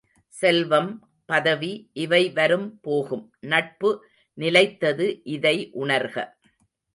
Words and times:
செல்வம், 0.33 0.91
பதவி 1.25 1.89
இவை 1.93 2.29
வரும் 2.29 2.79
போகும் 2.81 3.25
நட்பு 3.39 3.91
நிலைத்தது 4.37 5.07
இதை 5.23 5.71
உணர்க. 5.73 6.15